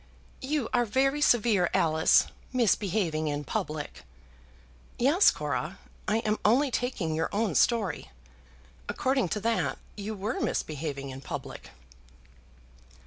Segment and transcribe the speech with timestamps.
[0.41, 2.25] "You are very severe, Alice.
[2.51, 4.03] Misbehaving in public!"
[4.97, 5.77] "Yes, Cora.
[6.07, 8.09] I am only taking your own story.
[8.89, 11.69] According to that, you were misbehaving in public."